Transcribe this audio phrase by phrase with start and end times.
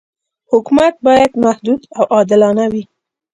[0.51, 2.83] حکومت باید محدود او عادلانه وي.